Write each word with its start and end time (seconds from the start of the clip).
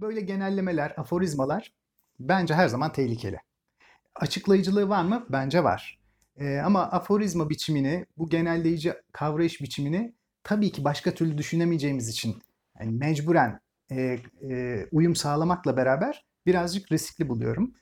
Böyle 0.00 0.20
genellemeler, 0.20 0.94
aforizmalar 0.96 1.72
bence 2.20 2.54
her 2.54 2.68
zaman 2.68 2.92
tehlikeli. 2.92 3.38
Açıklayıcılığı 4.14 4.88
var 4.88 5.04
mı? 5.04 5.26
Bence 5.28 5.64
var. 5.64 6.00
Ee, 6.36 6.58
ama 6.58 6.90
aforizma 6.90 7.50
biçimini, 7.50 8.06
bu 8.16 8.28
genelleyici 8.28 8.94
kavrayış 9.12 9.60
biçimini 9.60 10.14
tabii 10.44 10.72
ki 10.72 10.84
başka 10.84 11.14
türlü 11.14 11.38
düşünemeyeceğimiz 11.38 12.08
için 12.08 12.42
yani 12.80 12.90
mecburen 12.90 13.60
e, 13.90 14.18
e, 14.50 14.86
uyum 14.92 15.16
sağlamakla 15.16 15.76
beraber 15.76 16.26
birazcık 16.46 16.92
riskli 16.92 17.28
buluyorum. 17.28 17.74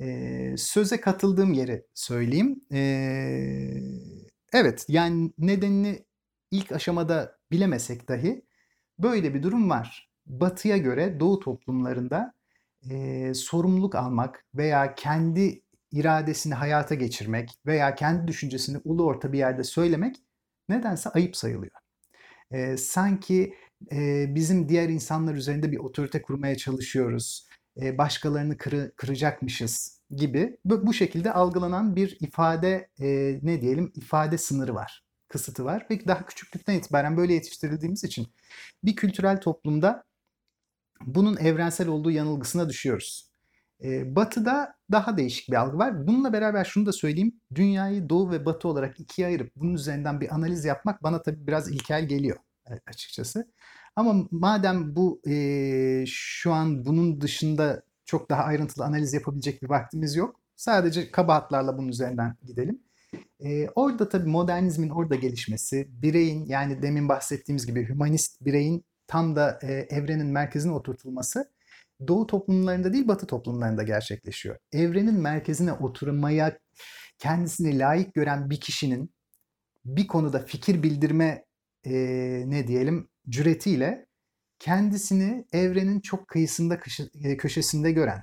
E, 0.00 0.54
söze 0.56 1.00
katıldığım 1.00 1.52
yeri 1.52 1.86
söyleyeyim. 1.94 2.60
E, 2.72 2.80
evet 4.52 4.84
yani 4.88 5.32
nedenini 5.38 6.04
ilk 6.50 6.72
aşamada 6.72 7.38
bilemesek 7.50 8.08
dahi 8.08 8.42
böyle 8.98 9.34
bir 9.34 9.42
durum 9.42 9.70
var. 9.70 10.05
Batıya 10.26 10.76
göre 10.76 11.20
Doğu 11.20 11.40
toplumlarında 11.40 12.34
e, 12.90 13.34
sorumluluk 13.34 13.94
almak 13.94 14.44
veya 14.54 14.94
kendi 14.94 15.62
iradesini 15.92 16.54
hayata 16.54 16.94
geçirmek 16.94 17.50
veya 17.66 17.94
kendi 17.94 18.28
düşüncesini 18.28 18.80
ulu 18.84 19.04
orta 19.04 19.32
bir 19.32 19.38
yerde 19.38 19.64
söylemek 19.64 20.16
nedense 20.68 21.10
ayıp 21.10 21.36
sayılıyor. 21.36 21.72
E, 22.50 22.76
sanki 22.76 23.54
e, 23.92 24.26
bizim 24.34 24.68
diğer 24.68 24.88
insanlar 24.88 25.34
üzerinde 25.34 25.72
bir 25.72 25.78
otorite 25.78 26.22
kurmaya 26.22 26.56
çalışıyoruz, 26.56 27.48
e, 27.80 27.98
başkalarını 27.98 28.56
kırı, 28.56 28.92
kıracakmışız 28.96 30.00
gibi 30.10 30.58
bu, 30.64 30.86
bu 30.86 30.92
şekilde 30.92 31.32
algılanan 31.32 31.96
bir 31.96 32.16
ifade 32.20 32.88
e, 33.00 33.38
ne 33.42 33.60
diyelim 33.60 33.92
ifade 33.94 34.38
sınırı 34.38 34.74
var, 34.74 35.04
kısıtı 35.28 35.64
var. 35.64 35.86
Peki 35.88 36.08
daha 36.08 36.26
küçüklükten 36.26 36.74
itibaren 36.74 37.16
böyle 37.16 37.34
yetiştirildiğimiz 37.34 38.04
için 38.04 38.26
bir 38.84 38.96
kültürel 38.96 39.40
toplumda 39.40 40.04
bunun 41.06 41.36
evrensel 41.36 41.88
olduğu 41.88 42.10
yanılgısına 42.10 42.68
düşüyoruz. 42.68 43.30
E, 43.84 44.16
batı'da 44.16 44.74
daha 44.92 45.16
değişik 45.16 45.48
bir 45.48 45.54
algı 45.54 45.78
var. 45.78 46.06
Bununla 46.06 46.32
beraber 46.32 46.64
şunu 46.64 46.86
da 46.86 46.92
söyleyeyim. 46.92 47.40
Dünyayı 47.54 48.08
doğu 48.08 48.30
ve 48.30 48.46
batı 48.46 48.68
olarak 48.68 49.00
ikiye 49.00 49.26
ayırıp 49.26 49.52
bunun 49.56 49.74
üzerinden 49.74 50.20
bir 50.20 50.34
analiz 50.34 50.64
yapmak 50.64 51.02
bana 51.02 51.22
tabii 51.22 51.46
biraz 51.46 51.70
ilkel 51.70 52.08
geliyor 52.08 52.36
açıkçası. 52.86 53.52
Ama 53.96 54.28
madem 54.30 54.96
bu 54.96 55.20
e, 55.28 56.04
şu 56.06 56.52
an 56.52 56.84
bunun 56.84 57.20
dışında 57.20 57.82
çok 58.04 58.30
daha 58.30 58.42
ayrıntılı 58.42 58.84
analiz 58.84 59.12
yapabilecek 59.14 59.62
bir 59.62 59.68
vaktimiz 59.68 60.16
yok. 60.16 60.40
Sadece 60.56 61.10
kabahatlarla 61.10 61.78
bunun 61.78 61.88
üzerinden 61.88 62.36
gidelim. 62.46 62.80
E, 63.40 63.68
orada 63.68 64.08
tabii 64.08 64.28
modernizmin 64.28 64.90
orada 64.90 65.14
gelişmesi, 65.14 65.88
bireyin 65.90 66.46
yani 66.46 66.82
demin 66.82 67.08
bahsettiğimiz 67.08 67.66
gibi 67.66 67.88
hümanist 67.88 68.40
bireyin 68.40 68.84
tam 69.06 69.36
da 69.36 69.58
e, 69.62 69.72
evrenin 69.72 70.26
merkezine 70.26 70.72
oturtulması 70.72 71.56
Doğu 72.08 72.26
toplumlarında 72.26 72.92
değil 72.92 73.08
Batı 73.08 73.26
toplumlarında 73.26 73.82
gerçekleşiyor. 73.82 74.56
Evrenin 74.72 75.20
merkezine 75.20 75.72
oturmaya 75.72 76.58
kendisini 77.18 77.78
layık 77.78 78.14
gören 78.14 78.50
bir 78.50 78.60
kişinin 78.60 79.10
bir 79.84 80.06
konuda 80.06 80.38
fikir 80.38 80.82
bildirme 80.82 81.44
e, 81.84 81.92
ne 82.46 82.66
diyelim 82.66 83.08
cüretiyle 83.28 84.06
kendisini 84.58 85.46
evrenin 85.52 86.00
çok 86.00 86.28
kıyısında 86.28 86.80
köşesinde 87.38 87.92
gören, 87.92 88.22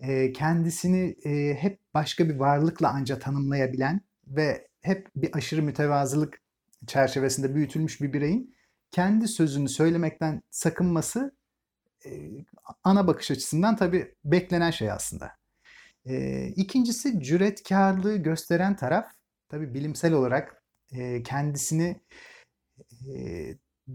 e, 0.00 0.32
kendisini 0.32 1.16
e, 1.24 1.54
hep 1.54 1.80
başka 1.94 2.28
bir 2.28 2.34
varlıkla 2.34 2.88
anca 2.88 3.18
tanımlayabilen 3.18 4.00
ve 4.26 4.68
hep 4.80 5.08
bir 5.16 5.36
aşırı 5.36 5.62
mütevazılık 5.62 6.42
çerçevesinde 6.86 7.54
büyütülmüş 7.54 8.00
bir 8.00 8.12
bireyin 8.12 8.54
kendi 8.92 9.28
sözünü 9.28 9.68
söylemekten 9.68 10.42
sakınması 10.50 11.36
e, 12.06 12.10
ana 12.84 13.06
bakış 13.06 13.30
açısından 13.30 13.76
tabii 13.76 14.14
beklenen 14.24 14.70
şey 14.70 14.90
aslında. 14.90 15.32
E, 16.06 16.46
ikincisi 16.46 17.22
cüretkarlığı 17.22 18.16
gösteren 18.16 18.76
taraf 18.76 19.06
tabii 19.48 19.74
bilimsel 19.74 20.12
olarak 20.12 20.62
e, 20.92 21.22
kendisini 21.22 22.00
e, 23.14 23.14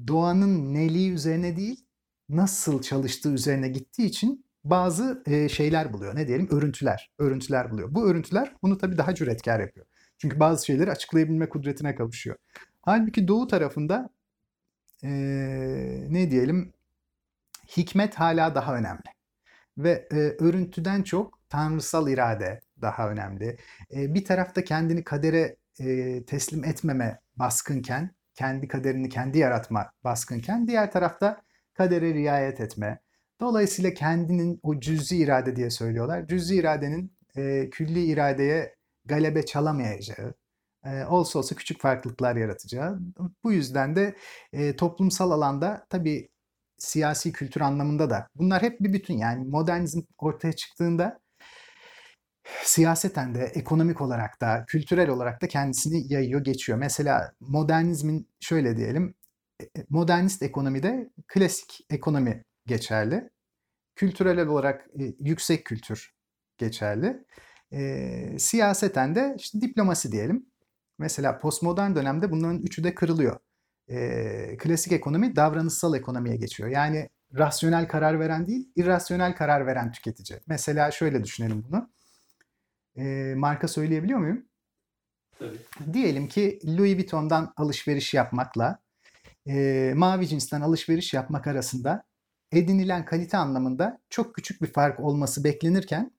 doğanın 0.07 0.73
neliği 0.73 1.11
üzerine 1.11 1.57
değil 1.57 1.85
nasıl 2.29 2.81
çalıştığı 2.81 3.33
üzerine 3.33 3.69
gittiği 3.69 4.05
için 4.05 4.45
bazı 4.63 5.23
şeyler 5.51 5.93
buluyor. 5.93 6.15
Ne 6.15 6.27
diyelim? 6.27 6.47
Örüntüler. 6.51 7.11
Örüntüler 7.19 7.71
buluyor. 7.71 7.95
Bu 7.95 8.09
örüntüler 8.09 8.53
bunu 8.63 8.77
tabii 8.77 8.97
daha 8.97 9.15
cüretkar 9.15 9.59
yapıyor. 9.59 9.85
Çünkü 10.17 10.39
bazı 10.39 10.65
şeyleri 10.65 10.91
açıklayabilme 10.91 11.49
kudretine 11.49 11.95
kavuşuyor. 11.95 12.37
Halbuki 12.81 13.27
doğu 13.27 13.47
tarafında 13.47 14.09
e, 15.03 15.09
ne 16.09 16.31
diyelim 16.31 16.73
hikmet 17.77 18.15
hala 18.15 18.55
daha 18.55 18.75
önemli. 18.75 19.09
Ve 19.77 20.07
e, 20.11 20.15
örüntüden 20.15 21.03
çok 21.03 21.39
tanrısal 21.49 22.09
irade 22.09 22.61
daha 22.81 23.09
önemli. 23.09 23.57
E, 23.95 24.13
bir 24.13 24.25
tarafta 24.25 24.63
kendini 24.63 25.03
kadere 25.03 25.55
e, 25.79 26.23
teslim 26.25 26.63
etmeme 26.63 27.19
baskınken, 27.35 28.11
kendi 28.35 28.67
kaderini 28.67 29.09
kendi 29.09 29.37
yaratma 29.37 29.91
baskınken, 30.03 30.67
diğer 30.67 30.91
tarafta 30.91 31.41
kadere 31.73 32.13
riayet 32.13 32.61
etme. 32.61 32.99
Dolayısıyla 33.39 33.93
kendinin 33.93 34.59
o 34.63 34.79
cüz'i 34.79 35.17
irade 35.17 35.55
diye 35.55 35.69
söylüyorlar. 35.69 36.27
Cüz'i 36.27 36.55
iradenin 36.55 37.13
e, 37.35 37.69
külli 37.69 38.05
iradeye 38.05 38.75
galebe 39.05 39.45
çalamayacağı, 39.45 40.33
olsa 41.09 41.39
olsa 41.39 41.55
küçük 41.55 41.81
farklılıklar 41.81 42.35
yaratacağı. 42.35 42.99
Bu 43.43 43.51
yüzden 43.53 43.95
de 43.95 44.15
toplumsal 44.77 45.31
alanda 45.31 45.85
tabii 45.89 46.29
siyasi 46.77 47.31
kültür 47.31 47.61
anlamında 47.61 48.09
da 48.09 48.27
bunlar 48.35 48.61
hep 48.61 48.79
bir 48.79 48.93
bütün. 48.93 49.17
Yani 49.17 49.47
modernizm 49.47 50.01
ortaya 50.17 50.53
çıktığında 50.53 51.19
siyaseten 52.63 53.35
de, 53.35 53.43
ekonomik 53.43 54.01
olarak 54.01 54.41
da, 54.41 54.65
kültürel 54.67 55.09
olarak 55.09 55.41
da 55.41 55.47
kendisini 55.47 56.13
yayıyor, 56.13 56.43
geçiyor. 56.43 56.77
Mesela 56.77 57.31
modernizmin 57.39 58.29
şöyle 58.39 58.77
diyelim, 58.77 59.15
e, 59.59 59.63
e, 59.63 59.85
modernist 59.89 60.43
ekonomide 60.43 61.09
klasik 61.27 61.85
ekonomi 61.89 62.43
geçerli. 62.65 63.29
Kültürel 63.95 64.47
olarak 64.47 64.87
e, 64.99 65.03
yüksek 65.19 65.65
kültür 65.65 66.13
geçerli. 66.57 67.25
E, 67.73 68.39
siyaseten 68.39 69.15
de 69.15 69.35
işte 69.37 69.61
diplomasi 69.61 70.11
diyelim. 70.11 70.45
Mesela 70.97 71.39
postmodern 71.39 71.95
dönemde 71.95 72.31
bunların 72.31 72.59
üçü 72.59 72.83
de 72.83 72.95
kırılıyor. 72.95 73.39
E, 73.89 74.57
klasik 74.57 74.91
ekonomi 74.91 75.35
davranışsal 75.35 75.95
ekonomiye 75.95 76.35
geçiyor. 76.35 76.69
Yani 76.69 77.09
rasyonel 77.37 77.87
karar 77.87 78.19
veren 78.19 78.47
değil, 78.47 78.71
irrasyonel 78.75 79.35
karar 79.35 79.67
veren 79.67 79.91
tüketici. 79.91 80.39
Mesela 80.47 80.91
şöyle 80.91 81.23
düşünelim 81.23 81.65
bunu. 81.69 81.89
E, 82.97 83.33
marka 83.35 83.67
söyleyebiliyor 83.67 84.19
muyum? 84.19 84.45
Tabii. 85.39 85.57
Diyelim 85.93 86.27
ki 86.27 86.59
Louis 86.65 86.95
Vuitton'dan 86.95 87.53
alışveriş 87.57 88.13
yapmakla 88.13 88.79
e, 89.47 89.93
mavi 89.95 90.27
cinsten 90.27 90.61
alışveriş 90.61 91.13
yapmak 91.13 91.47
arasında 91.47 92.03
edinilen 92.51 93.05
kalite 93.05 93.37
anlamında 93.37 94.01
çok 94.09 94.35
küçük 94.35 94.61
bir 94.61 94.73
fark 94.73 94.99
olması 94.99 95.43
beklenirken 95.43 96.11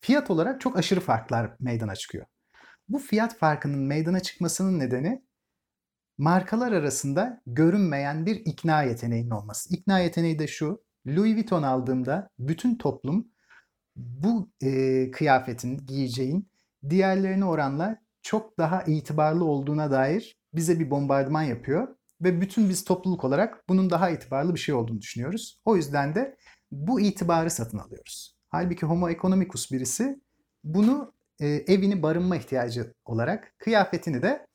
fiyat 0.00 0.30
olarak 0.30 0.60
çok 0.60 0.78
aşırı 0.78 1.00
farklar 1.00 1.56
meydana 1.60 1.96
çıkıyor. 1.96 2.26
Bu 2.90 2.98
fiyat 2.98 3.38
farkının 3.38 3.78
meydana 3.78 4.20
çıkmasının 4.20 4.78
nedeni 4.78 5.24
markalar 6.18 6.72
arasında 6.72 7.42
görünmeyen 7.46 8.26
bir 8.26 8.36
ikna 8.36 8.82
yeteneğinin 8.82 9.30
olması. 9.30 9.74
İkna 9.74 9.98
yeteneği 9.98 10.38
de 10.38 10.46
şu, 10.46 10.84
Louis 11.06 11.34
Vuitton 11.36 11.62
aldığımda 11.62 12.30
bütün 12.38 12.74
toplum 12.78 13.28
bu 13.96 14.50
e, 14.62 15.10
kıyafetin, 15.10 15.86
giyeceğin 15.86 16.50
diğerlerine 16.90 17.44
oranla 17.44 17.98
çok 18.22 18.58
daha 18.58 18.82
itibarlı 18.82 19.44
olduğuna 19.44 19.90
dair 19.90 20.36
bize 20.54 20.80
bir 20.80 20.90
bombardıman 20.90 21.42
yapıyor. 21.42 21.88
Ve 22.20 22.40
bütün 22.40 22.68
biz 22.68 22.84
topluluk 22.84 23.24
olarak 23.24 23.68
bunun 23.68 23.90
daha 23.90 24.10
itibarlı 24.10 24.54
bir 24.54 24.60
şey 24.60 24.74
olduğunu 24.74 25.00
düşünüyoruz. 25.00 25.60
O 25.64 25.76
yüzden 25.76 26.14
de 26.14 26.36
bu 26.70 27.00
itibarı 27.00 27.50
satın 27.50 27.78
alıyoruz. 27.78 28.36
Halbuki 28.48 28.86
homo 28.86 29.10
economicus 29.10 29.72
birisi 29.72 30.20
bunu 30.64 31.12
e, 31.40 31.48
evini 31.48 32.02
barınma 32.02 32.36
ihtiyacı 32.36 32.94
olarak, 33.04 33.54
kıyafetini 33.58 34.22
de 34.22 34.46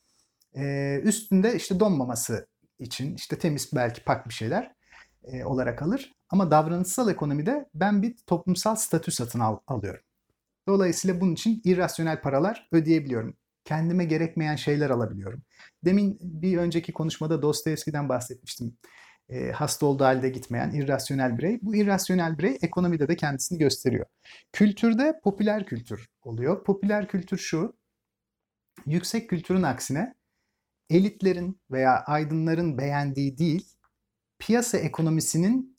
e, 0.55 0.95
üstünde 1.03 1.55
işte 1.55 1.79
donmaması 1.79 2.47
için 2.79 3.15
işte 3.15 3.39
temiz 3.39 3.69
belki 3.75 4.03
pak 4.03 4.29
bir 4.29 4.33
şeyler 4.33 4.75
e, 5.23 5.45
olarak 5.45 5.81
alır. 5.81 6.13
Ama 6.29 6.51
davranışsal 6.51 7.09
ekonomide 7.09 7.65
ben 7.73 8.01
bir 8.01 8.15
toplumsal 8.27 8.75
statü 8.75 9.11
satın 9.11 9.39
al, 9.39 9.57
alıyorum. 9.67 10.01
Dolayısıyla 10.67 11.21
bunun 11.21 11.33
için 11.33 11.61
irrasyonel 11.63 12.21
paralar 12.21 12.67
ödeyebiliyorum. 12.71 13.37
Kendime 13.65 14.05
gerekmeyen 14.05 14.55
şeyler 14.55 14.89
alabiliyorum. 14.89 15.41
Demin 15.85 16.17
bir 16.21 16.57
önceki 16.57 16.93
konuşmada 16.93 17.41
Dostoyevski'den 17.41 18.09
bahsetmiştim. 18.09 18.77
E, 19.29 19.51
hasta 19.51 19.85
olduğu 19.85 20.03
halde 20.03 20.29
gitmeyen 20.29 20.71
irrasyonel 20.71 21.37
birey. 21.37 21.59
Bu 21.61 21.75
irrasyonel 21.75 22.37
birey 22.37 22.57
ekonomide 22.61 23.07
de 23.07 23.15
kendisini 23.15 23.57
gösteriyor. 23.57 24.05
Kültürde 24.53 25.19
popüler 25.23 25.65
kültür 25.65 26.09
oluyor. 26.23 26.63
Popüler 26.63 27.07
kültür 27.07 27.37
şu, 27.37 27.77
yüksek 28.85 29.29
kültürün 29.29 29.63
aksine 29.63 30.15
elitlerin 30.89 31.61
veya 31.71 32.03
aydınların 32.03 32.77
beğendiği 32.77 33.37
değil, 33.37 33.69
piyasa 34.39 34.77
ekonomisinin 34.77 35.77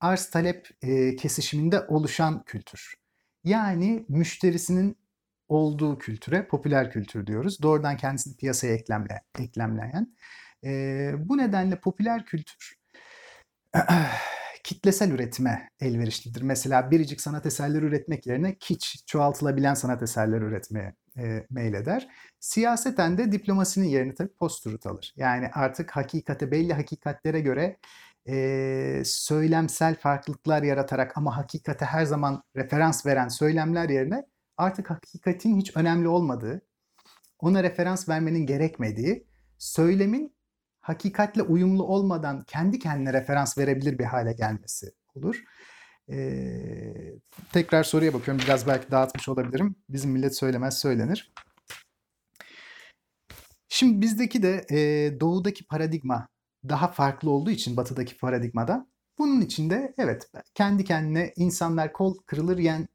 arz 0.00 0.30
talep 0.30 0.68
e, 0.82 1.16
kesişiminde 1.16 1.80
oluşan 1.80 2.44
kültür. 2.44 2.94
Yani 3.44 4.04
müşterisinin 4.08 4.98
olduğu 5.48 5.98
kültüre 5.98 6.46
popüler 6.46 6.90
kültür 6.90 7.26
diyoruz. 7.26 7.62
Doğrudan 7.62 7.96
kendisini 7.96 8.36
piyasaya 8.36 8.74
eklemle, 8.74 9.22
eklemleyen. 9.38 10.16
E, 10.64 11.12
bu 11.18 11.38
nedenle 11.38 11.80
popüler 11.80 12.26
kültür 12.26 12.83
kitlesel 14.64 15.10
üretime 15.10 15.68
elverişlidir. 15.80 16.42
Mesela 16.42 16.90
biricik 16.90 17.20
sanat 17.20 17.46
eserleri 17.46 17.84
üretmek 17.84 18.26
yerine 18.26 18.56
kiç, 18.58 19.04
çoğaltılabilen 19.06 19.74
sanat 19.74 20.02
eserleri 20.02 20.44
üretmeye 20.44 20.94
e, 21.18 21.46
meyleder. 21.50 22.08
Siyaseten 22.40 23.18
de 23.18 23.32
diplomasinin 23.32 23.88
yerini 23.88 24.14
tabii 24.14 24.34
post 24.40 24.86
alır. 24.86 25.14
Yani 25.16 25.50
artık 25.52 25.90
hakikate, 25.90 26.50
belli 26.50 26.72
hakikatlere 26.72 27.40
göre 27.40 27.76
e, 28.28 29.02
söylemsel 29.04 29.96
farklılıklar 29.96 30.62
yaratarak 30.62 31.16
ama 31.18 31.36
hakikate 31.36 31.84
her 31.84 32.04
zaman 32.04 32.42
referans 32.56 33.06
veren 33.06 33.28
söylemler 33.28 33.88
yerine 33.88 34.26
artık 34.56 34.90
hakikatin 34.90 35.60
hiç 35.60 35.76
önemli 35.76 36.08
olmadığı, 36.08 36.62
ona 37.38 37.62
referans 37.62 38.08
vermenin 38.08 38.46
gerekmediği, 38.46 39.26
söylemin 39.58 40.33
hakikatle 40.84 41.42
uyumlu 41.42 41.82
olmadan 41.82 42.44
kendi 42.46 42.78
kendine 42.78 43.12
referans 43.12 43.58
verebilir 43.58 43.98
bir 43.98 44.04
hale 44.04 44.32
gelmesi 44.32 44.86
olur. 45.14 45.44
Ee, 46.10 47.14
tekrar 47.52 47.84
soruya 47.84 48.14
bakıyorum. 48.14 48.42
Biraz 48.46 48.66
belki 48.66 48.90
dağıtmış 48.90 49.28
olabilirim. 49.28 49.76
Bizim 49.88 50.10
millet 50.10 50.36
söylemez 50.36 50.78
söylenir. 50.78 51.32
Şimdi 53.68 54.00
bizdeki 54.00 54.42
de 54.42 54.66
e, 54.70 55.20
doğudaki 55.20 55.66
paradigma 55.66 56.28
daha 56.68 56.88
farklı 56.88 57.30
olduğu 57.30 57.50
için 57.50 57.76
batıdaki 57.76 58.16
paradigmadan 58.16 58.88
bunun 59.18 59.40
içinde 59.40 59.94
evet 59.98 60.30
kendi 60.54 60.84
kendine 60.84 61.32
insanlar 61.36 61.92
kol 61.92 62.14
kırılır 62.26 62.58
yen 62.58 62.88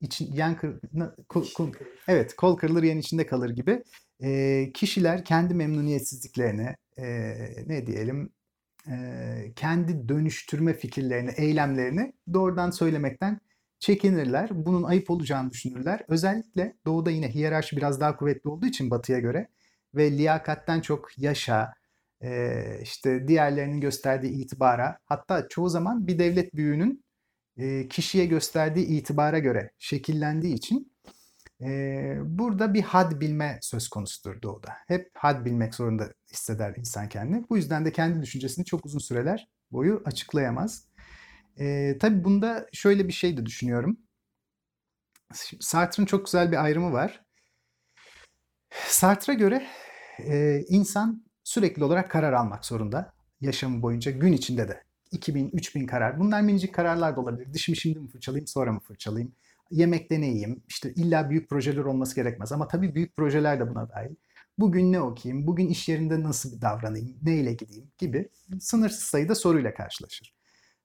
için 0.00 0.32
yen 0.32 0.56
kır, 0.56 0.80
kol, 1.28 1.46
kol, 1.56 1.72
evet 2.08 2.36
kol 2.36 2.56
kırılır 2.56 2.82
yen 2.82 2.98
içinde 2.98 3.26
kalır 3.26 3.50
gibi 3.50 3.82
e, 4.22 4.70
kişiler 4.74 5.24
kendi 5.24 5.54
memnuniyetsizliklerini 5.54 6.74
e, 6.98 7.34
ne 7.66 7.86
diyelim 7.86 8.32
e, 8.90 9.52
kendi 9.56 10.08
dönüştürme 10.08 10.74
fikirlerini, 10.74 11.30
eylemlerini 11.36 12.12
doğrudan 12.32 12.70
söylemekten 12.70 13.40
çekinirler. 13.78 14.48
Bunun 14.52 14.82
ayıp 14.82 15.10
olacağını 15.10 15.50
düşünürler. 15.50 16.00
Özellikle 16.08 16.76
doğuda 16.86 17.10
yine 17.10 17.34
hiyerarşi 17.34 17.76
biraz 17.76 18.00
daha 18.00 18.16
kuvvetli 18.16 18.50
olduğu 18.50 18.66
için 18.66 18.90
batıya 18.90 19.18
göre 19.18 19.48
ve 19.94 20.10
liyakatten 20.10 20.80
çok 20.80 21.18
yaşa, 21.18 21.74
e, 22.22 22.54
işte 22.82 23.28
diğerlerinin 23.28 23.80
gösterdiği 23.80 24.32
itibara 24.32 24.98
hatta 25.04 25.48
çoğu 25.48 25.68
zaman 25.68 26.06
bir 26.06 26.18
devlet 26.18 26.54
büyüğünün 26.54 27.04
e, 27.56 27.88
kişiye 27.88 28.26
gösterdiği 28.26 28.86
itibara 28.86 29.38
göre 29.38 29.70
şekillendiği 29.78 30.54
için 30.54 30.93
burada 32.24 32.74
bir 32.74 32.82
had 32.82 33.20
bilme 33.20 33.58
söz 33.62 33.88
konusudur 33.88 34.42
doğuda. 34.42 34.72
Hep 34.86 35.10
had 35.14 35.44
bilmek 35.44 35.74
zorunda 35.74 36.12
hisseder 36.32 36.74
insan 36.76 37.08
kendini. 37.08 37.44
Bu 37.50 37.56
yüzden 37.56 37.84
de 37.84 37.92
kendi 37.92 38.22
düşüncesini 38.22 38.64
çok 38.64 38.86
uzun 38.86 38.98
süreler 38.98 39.48
boyu 39.72 40.02
açıklayamaz. 40.04 40.88
Ee, 41.60 41.96
tabii 42.00 42.24
bunda 42.24 42.66
şöyle 42.72 43.08
bir 43.08 43.12
şey 43.12 43.36
de 43.36 43.46
düşünüyorum. 43.46 43.98
Sartre'ın 45.60 46.06
çok 46.06 46.24
güzel 46.24 46.52
bir 46.52 46.64
ayrımı 46.64 46.92
var. 46.92 47.24
Sartre'a 48.86 49.34
göre 49.34 49.66
e, 50.18 50.60
insan 50.68 51.24
sürekli 51.44 51.84
olarak 51.84 52.10
karar 52.10 52.32
almak 52.32 52.64
zorunda. 52.64 53.12
Yaşamı 53.40 53.82
boyunca 53.82 54.10
gün 54.10 54.32
içinde 54.32 54.68
de. 54.68 54.84
2000, 55.10 55.50
3000 55.52 55.86
karar. 55.86 56.18
Bunlar 56.20 56.40
minicik 56.40 56.74
kararlar 56.74 57.16
da 57.16 57.20
olabilir. 57.20 57.52
Dişimi 57.52 57.76
şimdi 57.76 57.98
mi 57.98 58.08
fırçalayayım, 58.08 58.46
sonra 58.46 58.72
mı 58.72 58.80
fırçalayayım? 58.80 59.32
Yemekte 59.74 60.20
ne 60.20 60.26
yiyeyim? 60.26 60.62
İşte 60.68 60.94
illa 60.94 61.30
büyük 61.30 61.50
projeler 61.50 61.84
olması 61.84 62.14
gerekmez 62.14 62.52
ama 62.52 62.68
tabii 62.68 62.94
büyük 62.94 63.16
projeler 63.16 63.60
de 63.60 63.70
buna 63.70 63.88
dahil. 63.88 64.14
Bugün 64.58 64.92
ne 64.92 65.00
okuyayım? 65.00 65.46
Bugün 65.46 65.68
iş 65.68 65.88
yerinde 65.88 66.22
nasıl 66.22 66.56
bir 66.56 66.60
davranayım? 66.60 67.18
Neyle 67.22 67.52
gideyim? 67.52 67.90
Gibi 67.98 68.28
sınırsız 68.60 69.02
sayıda 69.02 69.34
soruyla 69.34 69.74
karşılaşır. 69.74 70.34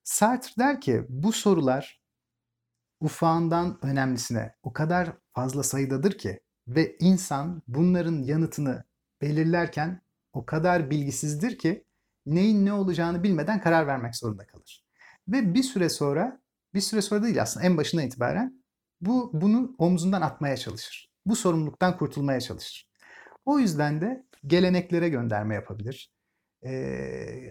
Sartre 0.04 0.52
der 0.58 0.82
ki 0.82 1.06
bu 1.10 1.32
sorular 1.32 2.02
ufağından 3.00 3.78
önemlisine 3.82 4.56
o 4.64 4.74
kadar 4.74 5.14
fazla 5.34 5.64
sayıdadır 5.64 6.18
ki 6.18 6.40
ve 6.68 6.96
insan 7.00 7.62
bunların 7.68 8.24
yanıtını 8.24 8.84
belirlerken 9.22 10.02
o 10.34 10.46
kadar 10.46 10.90
bilgisizdir 10.90 11.58
ki 11.58 11.84
neyin 12.26 12.66
ne 12.66 12.74
olacağını 12.74 13.24
bilmeden 13.24 13.62
karar 13.62 13.88
vermek 13.88 14.16
zorunda 14.16 14.48
kalır. 14.48 14.86
Ve 15.28 15.54
bir 15.54 15.64
süre 15.64 15.90
sonra, 15.90 16.42
bir 16.74 16.82
süre 16.82 17.02
sonra 17.02 17.24
değil 17.24 17.42
aslında 17.42 17.66
en 17.66 17.78
başından 17.78 18.06
itibaren 18.06 18.59
bu 19.02 19.32
bunu 19.34 19.76
omzundan 19.78 20.22
atmaya 20.22 20.58
çalışır. 20.58 21.10
Bu 21.26 21.36
sorumluluktan 21.36 21.98
kurtulmaya 21.98 22.42
çalışır. 22.42 22.90
O 23.46 23.60
yüzden 23.60 24.02
de 24.02 24.26
geleneklere 24.48 25.10
gönderme 25.10 25.56
yapabilir. 25.56 26.12
Ee, 26.66 27.50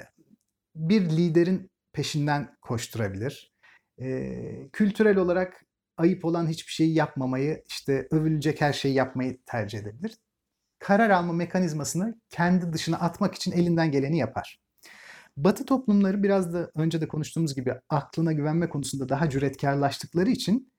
bir 0.75 1.11
liderin 1.11 1.71
peşinden 1.93 2.56
koşturabilir. 2.62 3.53
Ee, 4.00 4.69
kültürel 4.73 5.17
olarak 5.17 5.65
ayıp 5.97 6.25
olan 6.25 6.49
hiçbir 6.49 6.73
şeyi 6.73 6.95
yapmamayı, 6.95 7.62
işte 7.69 8.09
övülecek 8.11 8.61
her 8.61 8.73
şeyi 8.73 8.95
yapmayı 8.95 9.39
tercih 9.47 9.79
edebilir. 9.79 10.19
Karar 10.79 11.11
alma 11.11 11.33
mekanizmasını 11.33 12.21
kendi 12.31 12.73
dışına 12.73 12.97
atmak 12.97 13.35
için 13.35 13.53
elinden 13.53 13.91
geleni 13.91 14.19
yapar. 14.19 14.61
Batı 15.37 15.65
toplumları 15.65 16.23
biraz 16.23 16.55
da 16.55 16.71
önce 16.75 17.00
de 17.00 17.09
konuştuğumuz 17.09 17.55
gibi 17.55 17.75
aklına 17.89 18.33
güvenme 18.33 18.69
konusunda 18.69 19.09
daha 19.09 19.31
cüretkarlaştıkları 19.31 20.31
için 20.31 20.73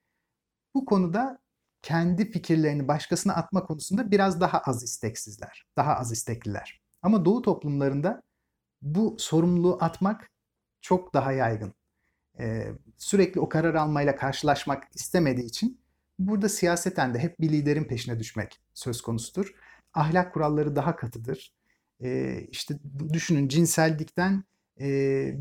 bu 0.80 0.86
konuda 0.86 1.40
kendi 1.82 2.32
fikirlerini 2.32 2.88
başkasına 2.88 3.34
atma 3.34 3.66
konusunda 3.66 4.12
biraz 4.12 4.42
daha 4.42 4.60
az 4.60 4.84
isteksizler, 4.84 5.66
daha 5.78 5.96
az 5.96 6.12
istekliler. 6.12 6.82
Ama 7.02 7.26
Doğu 7.26 7.42
toplumlarında 7.42 8.22
bu 8.82 9.16
sorumluluğu 9.20 9.78
atmak 9.82 10.32
çok 10.82 11.14
daha 11.14 11.32
yaygın. 11.32 11.74
Ee, 12.40 12.72
sürekli 12.98 13.42
o 13.42 13.50
karar 13.50 13.76
almayla 13.76 14.16
karşılaşmak 14.16 14.88
istemediği 14.96 15.46
için 15.46 15.82
burada 16.20 16.50
siyaseten 16.50 17.14
de 17.14 17.20
hep 17.20 17.40
bir 17.40 17.50
liderin 17.50 17.84
peşine 17.84 18.20
düşmek 18.20 18.62
söz 18.74 19.02
konusudur. 19.02 19.54
Ahlak 19.94 20.34
kuralları 20.34 20.76
daha 20.76 20.96
katıdır. 20.96 21.54
Ee, 22.04 22.48
işte 22.52 22.80
düşünün 23.14 23.48
cinsellikten 23.48 24.44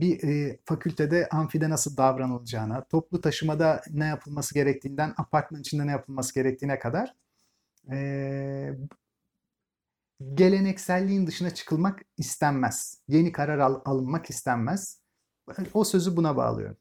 bir 0.00 0.56
fakültede 0.64 1.28
amfide 1.28 1.70
nasıl 1.70 1.96
davranılacağına, 1.96 2.84
toplu 2.84 3.20
taşımada 3.20 3.82
ne 3.90 4.06
yapılması 4.06 4.54
gerektiğinden, 4.54 5.14
apartman 5.16 5.60
içinde 5.60 5.86
ne 5.86 5.90
yapılması 5.90 6.34
gerektiğine 6.34 6.78
kadar 6.78 7.14
gelenekselliğin 10.34 11.26
dışına 11.26 11.50
çıkılmak 11.54 12.02
istenmez. 12.16 13.02
Yeni 13.08 13.32
karar 13.32 13.58
al- 13.58 13.80
alınmak 13.84 14.30
istenmez. 14.30 15.00
O 15.74 15.84
sözü 15.84 16.16
buna 16.16 16.36
bağlıyorum. 16.36 16.76